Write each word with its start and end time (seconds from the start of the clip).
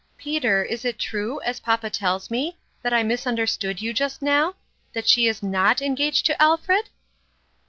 Peter, 0.17 0.63
is 0.63 0.83
it 0.83 0.97
true, 0.97 1.39
as 1.41 1.59
papa 1.59 1.87
tells 1.87 2.31
me, 2.31 2.57
that 2.81 2.91
I 2.91 3.03
misunderstood 3.03 3.83
you 3.83 3.93
just 3.93 4.19
now 4.23 4.55
that 4.93 5.07
she 5.07 5.27
is 5.27 5.43
not 5.43 5.79
engaged 5.79 6.25
to 6.25 6.41
Al 6.41 6.57
fred?" 6.57 6.89